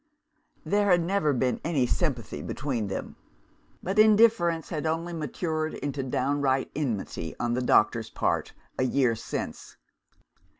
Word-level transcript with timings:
There 0.65 0.89
had 0.89 1.03
never 1.03 1.31
been 1.31 1.61
any 1.63 1.85
sympathy 1.85 2.41
between 2.41 2.87
them; 2.87 3.17
but 3.83 3.99
indifference 3.99 4.69
had 4.69 4.87
only 4.87 5.13
matured 5.13 5.75
into 5.75 6.01
downright 6.01 6.71
enmity, 6.75 7.35
on 7.39 7.53
the 7.53 7.61
doctor's 7.61 8.09
part, 8.09 8.53
a 8.79 8.83
year 8.83 9.15
since. 9.15 9.77